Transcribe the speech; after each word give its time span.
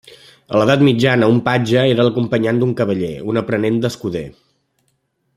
A 0.53 0.59
l'edat 0.59 0.83
mitjana, 0.87 1.27
un 1.33 1.41
patge 1.49 1.83
era 1.91 2.05
l'acompanyant 2.07 2.61
d'un 2.63 2.73
cavaller, 2.79 3.11
un 3.33 3.41
aprenent 3.43 3.77
d'escuder. 3.85 4.23